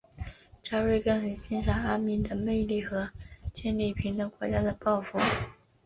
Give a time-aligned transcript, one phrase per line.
[0.63, 3.11] 加瑞根很欣赏阿敏的魅力和
[3.53, 5.19] 建立平等国家的抱负。